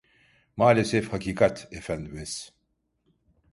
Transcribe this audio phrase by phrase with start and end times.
[0.57, 2.53] Maalesef hakikat efendimiz…